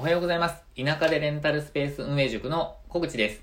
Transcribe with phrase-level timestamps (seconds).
[0.00, 0.62] おはようございます。
[0.82, 3.42] 田舎でレンタルスペース運営塾の小口です。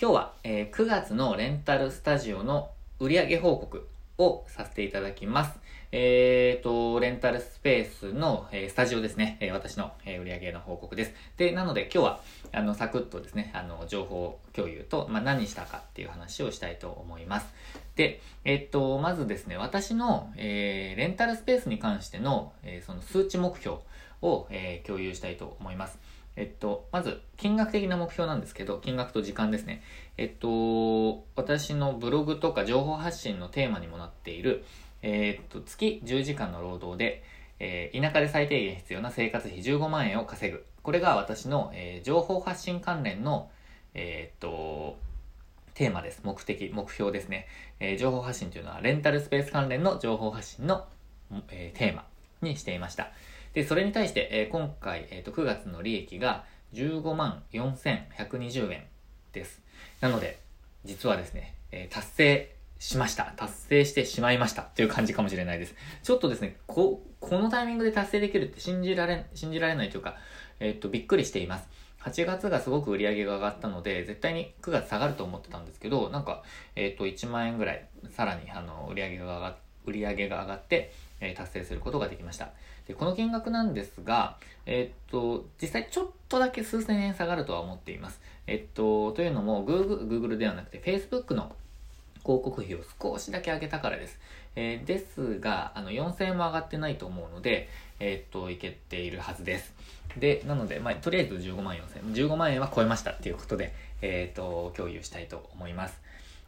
[0.00, 3.86] 今日は、えー9月のレンタルスタジオの売上報告
[4.18, 5.60] をさせていただきます。
[5.92, 9.36] えーと、レンタルスペースの、えースタジオですね。
[9.38, 11.14] えー私の、えー売上の報告です。
[11.36, 17.46] で、なので今日は、あの、サクッとですね、あの、情報共有と、まあ、何したかっていう話をしたいと思います。
[17.94, 23.76] で、えっと、まずですね、私の、えレンタルスペースに関しての、えその数値目標
[24.22, 25.98] を、えー共有したいと思います。
[26.34, 29.82] えっと、まず、金額的な目標なんですけど、金額と時間ですね。
[30.16, 34.64] えっと、私のブログとか情報発信のテーマにもなっている、
[35.02, 37.22] えっと、月10時間の労働で、
[37.58, 40.64] えー田舎で最低限必要な生活費15万円を稼ぐ。
[40.82, 43.50] これが私の、えー情報発信関連の、
[43.94, 44.96] えっと、
[45.74, 46.20] テーマです。
[46.22, 47.46] 目的、目標ですね。
[47.80, 50.86] え情報発信というのは、レンタルスペース関連の情報発信の、
[51.50, 52.04] えテーマ
[52.42, 53.10] にしていました。
[53.54, 58.84] で、それに対して、えー今回、えーと、9月の利益が15万4120円
[59.32, 59.60] です。
[60.00, 60.38] なので、
[60.84, 63.32] 実はですね、えー達成しました。
[63.36, 64.62] 達成してしまいました。
[64.62, 65.74] という感じかもしれないです。
[66.02, 70.16] ちょっとですね、こ、このタイミングで達成できるって信じられ、信じられないというか、
[70.58, 71.68] えーっと、びっくりしています。
[72.00, 76.42] 8月がすごく売り上げが上がったので、絶対に9月下がると思ってたんですけど、なんか、
[76.74, 82.50] えーっと、1万円ぐらい、さらに、あの、売り上げが上が売り上げが上がって、えー達成することができました。
[82.86, 88.20] で、この金額なんですが、えっと、実際ちょっとだけ数千円下がるとは思っています。
[88.46, 91.54] えっと、というのも、Google, Google ではなくて Facebook の
[92.24, 94.18] 広告費を少しだけ上げたからです。
[94.54, 97.68] えーですが、あの、4000円も上がってないと思うので、
[98.00, 99.72] えーっと、いけているはずです。
[100.18, 102.14] で、なので、まあ、とりあえず15万4000円。
[102.14, 106.00] 15万円は超えましたっていうことで、えーっと、共有したいと思います。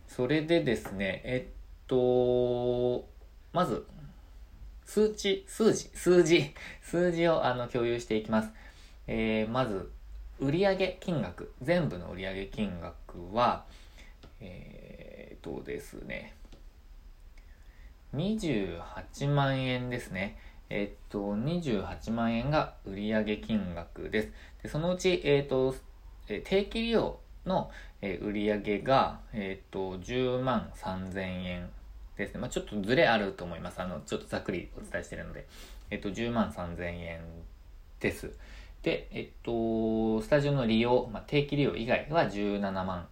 [0.09, 1.53] それでですね、えっ
[1.87, 3.07] と、
[3.53, 3.87] まず、
[4.85, 8.51] 数値、数字、数字、数字をあの共有していきます。
[9.07, 9.91] えーまず、
[10.41, 13.65] 売上金額、全部の売上金額は、
[14.41, 16.35] えー、とですね、
[18.15, 20.39] 28万円ですね。
[20.71, 24.33] えっと、28万円が売上金額です。
[24.63, 25.75] でそのうち、えっと、
[26.29, 27.71] え定期利用の、
[28.01, 31.71] え売上が、えっと、10万3000円
[32.17, 32.41] ですね。
[32.41, 33.81] まあちょっとずれあると思います。
[33.81, 35.47] あの、ちょっとざっくりお伝えしてるので。
[35.91, 37.21] えっと、10万3000円
[38.01, 38.33] です。
[38.83, 43.07] で、えっと、スタジオの利用、まあ、定期利用以外は17万。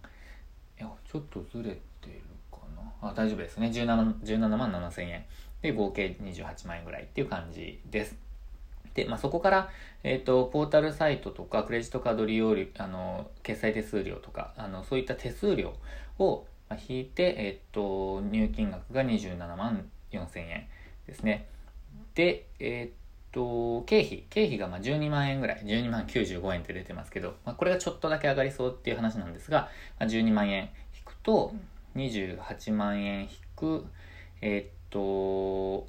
[0.79, 1.71] いや、ちょっとずれ
[2.01, 2.21] てる
[2.51, 3.09] かな。
[3.09, 3.67] あ、大丈夫ですね。
[3.67, 5.25] 17, 17万7千円。
[5.61, 8.15] で、合計28万円ぐらいっていう感じです。
[8.93, 9.69] で、まあ、そこから、
[10.03, 15.73] えっ、と、ポータルサイトとか、クレジットカード利用、あの、決済手数料とか、あの、そういった手数料
[16.19, 16.45] を
[16.75, 20.67] 引いて、えっ、と、入金額が27万4千円
[21.07, 21.47] ですね。
[22.15, 29.69] で、えっ、と、経費、経費がまあ12万円ぐらい、12万95円って出てますけど、まあ、これがちょっとだけ上がりそうっていう話なんですが、
[29.99, 31.53] まあ、12万円引くと、
[31.95, 33.85] 28万円引く、
[34.41, 35.87] えっ、と、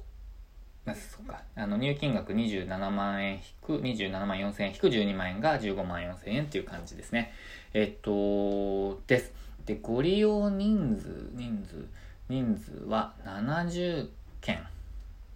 [0.85, 1.41] まあ、そうか。
[1.55, 7.33] あの、入金額27万円引く、27万4千円引く12万円が15万4千円っていう感じですね。
[7.73, 9.33] えっと、です。
[9.65, 11.87] で、ご利用人数、人数、
[12.29, 14.09] 人数は70
[14.41, 14.59] 件、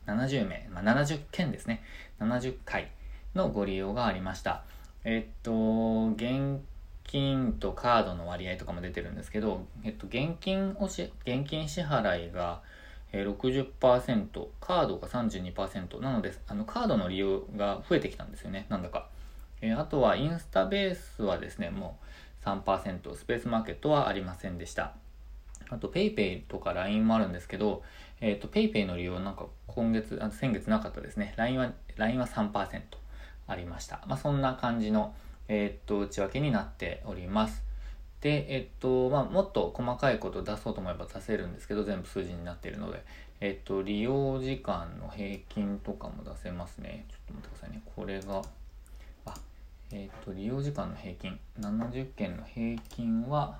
[0.05, 1.81] 70名、まあ、70件ですね。
[2.19, 2.91] 70回
[3.35, 4.63] のご利用がありました。
[5.03, 6.59] えっと、現
[7.03, 12.61] 金とカードの割合とかも出てるんですけど、えっと、現金をし、現金支払いが、
[13.11, 19.07] 60%、カードが32%なので、あの、カードの利用が増えてきたんですよね、なんだか。
[19.61, 22.05] えーあとは、インスタベースはですね、もう
[22.45, 24.93] 3%、スペースマーケットはありませんでした。
[25.69, 27.83] あと、PayPay とか LINE もあるんですけど、
[28.21, 31.33] えっ、と、PayPay の利用なんか今月、あ先月なかったですね。
[31.37, 32.81] LINE は、LINE は3%
[33.47, 34.03] ありました。
[34.07, 35.13] まあ、そんな感じの、
[35.47, 37.63] えっ、と、内訳になっております。
[38.21, 43.03] で、えっと、まあ、もっと細かいこと出そうと思えば出せるんですけど、全部数字になっているので、
[43.39, 47.05] えっと、利用時間の平均とかも出せますね。
[47.09, 47.81] ちょっと待ってくださいね。
[47.95, 48.41] これが、
[49.91, 53.59] えっと、利用時間の平均、70件の平均は、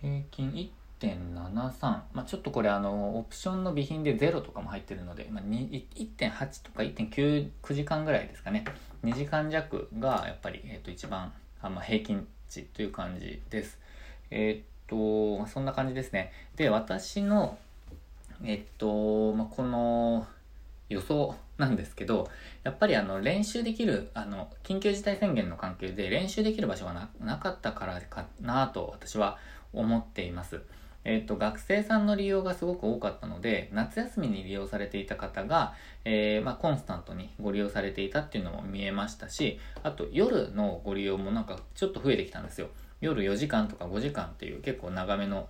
[0.00, 0.70] 平均
[1.00, 1.80] 1.73。
[1.80, 8.64] まあ、ちょっとこれ、あの、オプションの備品で0とかも入ってるので、まあ、1.8とか1.9 9時間ぐらいですかね。
[9.04, 11.32] 2時間弱がやっぱり、えっと、一番、
[11.62, 13.78] あまあ、平均値という感じです。
[14.30, 16.32] えっと、そんな感じですね。
[16.56, 17.56] で、私の、
[18.44, 20.26] えっと、まあ、この
[20.90, 22.30] 予想なんですけど、
[22.62, 29.38] やっぱりあの練習できる、あの、緊急事態宣言の関係で練習できる場所がななかったからかなと私は
[29.72, 30.62] 思っています。
[31.04, 35.74] ええっ、と、学生さんの利用がすごく多かったので、夏休みに利用されていた方が、
[36.04, 42.68] えー、まあ、コンスタントにご利用されていたっていうのも見えましたし、あと夜のご利用もなんかちょっと増えてきたんですよ。
[43.00, 45.48] 夜4時間とか5時間っていう結構長めの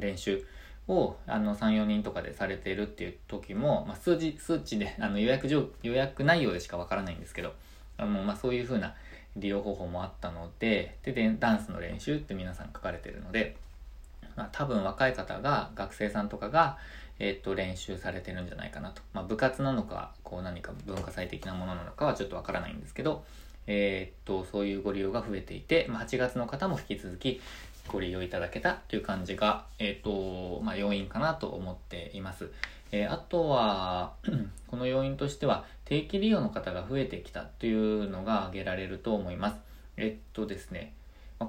[0.00, 0.44] 練習
[0.90, 7.54] をあの3、4人とかでされているっていう時も、まあ、数字、数値で あの予約上予約内容でしかわからないんですけど、
[7.96, 8.94] あのまあ、そういう風な
[9.36, 13.56] 利用方法もあったのでででダンスの練習って皆さん書かれてるので、
[14.34, 16.78] まあ、多分若い方が学生さんとかが、
[17.20, 23.24] えっと練習されてるんじゃないかなと、まあ、部活なのかこう何か文化祭的なものなのかはちょっとわからないんですけど、
[23.68, 27.40] えー、っとそういうご利用が増えていて、まあ、8月の方も引き続き
[27.90, 32.50] ご利用いただけたという感じが、えっとまあ、要因かなと思っています。
[32.92, 34.14] えー、あとは
[34.68, 39.56] この要因としては定期利用の方が増えてきたというのが挙げられると思います。
[39.96, 40.94] えっとですね、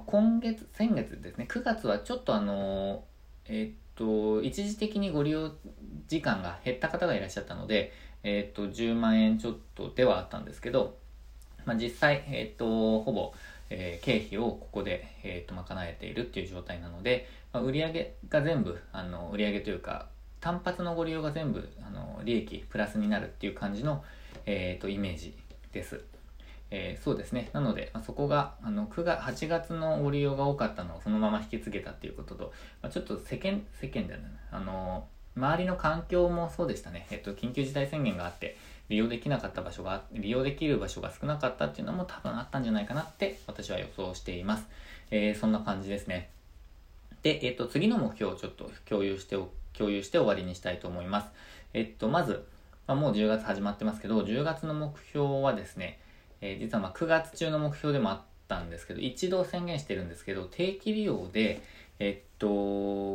[0.06, 3.04] 今月、先月ですね、9月はちょっとあの、
[3.46, 5.52] えっと、一時的にご利用
[6.08, 7.92] 時間が減った方がいらっしゃったので、
[8.22, 10.96] えっと、10万円ちょっとではあったんですけど、
[11.64, 13.32] まあ、実際、えっと、ほぼ、
[13.74, 20.08] えー、経費をここで、えー、と賄えているっていう状態なので、まあ、売上が全部あの売上というか
[20.40, 24.04] 単発のご利用が全部あの利益プラスになるっていう感じの、
[24.44, 25.34] えーと、イメージ
[25.72, 26.02] です。
[26.74, 27.50] えー、そうですね。
[27.52, 37.06] なので、まあ、そこが、あの、9月、8月のご利用が多かったのをそのまま引き継げたっていうことと、まあ、ちょっと世間、世間ではない、あの、周りの環境もそうでしたね。
[37.10, 38.56] えっと、緊急事態宣言があって、
[38.92, 44.66] 利用できなかった場所が、利用できる場所が少なかったっていうのも多分あったんじゃないかなって私は予想しています。
[45.10, 46.28] えー、そんな感じですね。
[47.22, 49.38] で、えっと、次の目標をちょっと共有して
[49.72, 51.28] 共有して終わりにしたいと思います。
[51.72, 52.46] えっと、まず、
[52.86, 55.98] まあ、もう10月始まってますけど、10月の目標はですね、
[56.42, 61.62] えー、実はま9月中の目標でもあったんですけど、一度宣言してるんですけど、定期利用で、
[61.98, 62.46] えっと、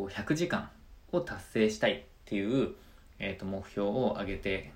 [0.10, 0.72] 100時間
[1.12, 2.72] を達成したいっていう、
[3.20, 4.72] えっと、目標を挙げて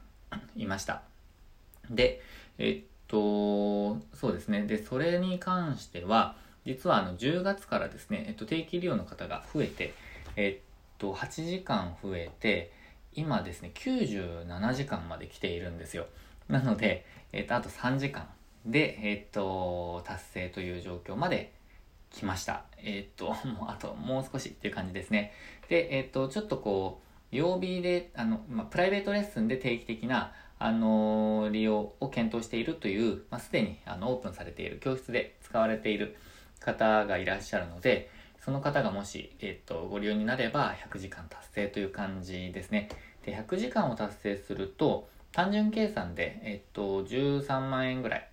[0.55, 1.01] いました。
[1.89, 2.21] で、
[2.57, 4.63] えっと、そうですね。
[4.63, 6.35] で、それに関しては、
[6.65, 9.93] 実はあの10月からですね、えっと、定期利用の方が増えて、
[10.35, 12.71] えっと、8時間増えて、
[13.13, 16.05] 今ですね、97時間まで来ているんですよ。
[16.47, 18.27] なので、えっと、あと3時間
[18.65, 21.53] で、えっと、達成という状況まで
[22.11, 22.63] 来ました。
[22.77, 23.35] えっと、もう
[23.67, 25.33] あともう少しっていう感じですね。
[25.69, 30.33] で、えっと、ちょっとこう、曜日で、あの、まあ、プライベートレッスンで定期的な、
[30.63, 36.15] あの利用を検討しているという、まあ、すでにあのオープンされている教室で使われている
[36.59, 38.11] 方がいらっしゃるので、
[38.43, 42.89] その方がもし、えっ、と、ご利用になれば100時間達成という感じですね。
[43.23, 48.29] で、100時間を達成すると、単純計算で、えっ、と、13万円ぐらい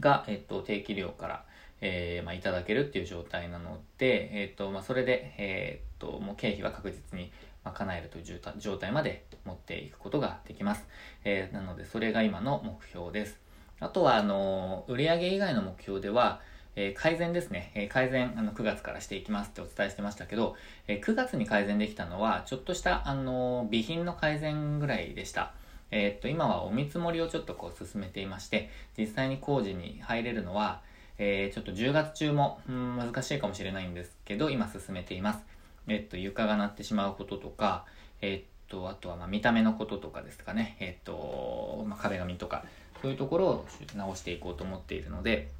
[0.00, 1.44] が、えっ、と、定期料から、
[1.80, 7.30] えー、まあ、いただけるっていう状態なので、えっ、と、まあ、それで、えっ、と、もう経費は確実に、
[7.64, 10.86] まあ、叶えるという状態まで持っていくことができます。
[11.24, 13.38] えー、なので、それが今の目標です。
[13.80, 16.40] あとは、あの、売上以外の目標では、
[16.74, 20.56] えー、改善ですね、え、改善あの9月からしていきますってお伝えしてましたけど、
[20.88, 25.52] え、9月に改善できたのはちょっとしたあの備品の改善ぐらいでした。
[25.90, 30.80] えっと今はお見積もりをちょっとこう進めていまして実際に工事に入れるのは、
[31.18, 35.40] えちょっと10月中も、うん、難しいかもしれないんですけど今進めています。
[35.88, 37.84] えっと床が鳴ってしまうこととか、
[38.20, 42.64] えっとあとはま見た目のこととかですかね、えっとまあ、壁紙とか
[43.02, 45.50] そういうところを直していこうと思っているので、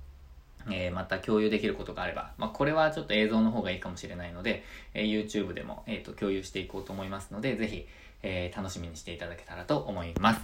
[0.70, 4.62] えー、また共有できることがあれば、まあ、これはちょっと映像の方がいいかもしれないので、
[4.94, 7.86] えー、YouTube でも、えーと、共有していこうと思いますので、ぜひ、
[8.22, 10.40] えー、楽しみにしていただけたらと思います。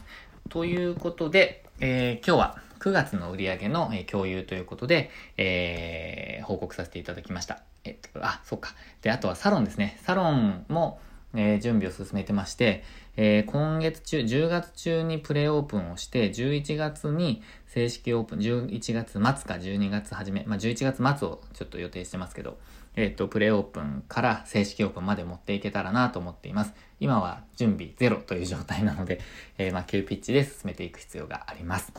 [0.49, 7.63] ということで、えー、今日は9月の売り上げの、え、共有ということで、えー、報告させていただきました。
[7.85, 8.75] えっと、あ、そっか。
[9.03, 9.99] で、あとはサロンですね。
[10.03, 11.01] サロンも、
[11.35, 12.85] えー、準備を進めてまして、
[13.17, 22.59] えー、今月中、10月中にプレオープンをして、11月に正式オープン、11月末か12月初め、まあ、11月末をちょっと予定してますけど、
[22.99, 26.75] えっ、ー、と、プレオープンから正式オープンまで持っていけたらなと思っています。
[26.99, 29.21] 今は準備ゼロという状態なので、
[29.57, 31.93] えー、まあ、急ピッチで進めていく必要があります。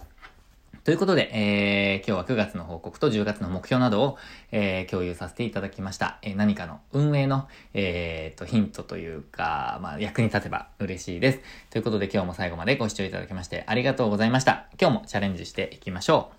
[0.84, 4.18] ということで、えー、今日は9月の報告と10月の目標などを、
[4.52, 6.20] えー、共有させていただきました。
[6.22, 11.40] えー、何かの運営の、えー、と、ヒントというか、まあ、役に立てば嬉しいです。
[11.70, 14.68] ということで今日も最後までご視聴いただきましてありがとうございました。
[14.78, 16.39] 今日もチャレンジしていきましょう。